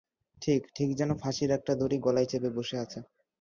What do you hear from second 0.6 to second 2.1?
ঠিক যেন ফাঁসির একটা দড়ি,